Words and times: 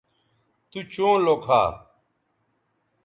تو 0.69 0.79
چوں 0.93 1.15
لوکھا 1.25 1.61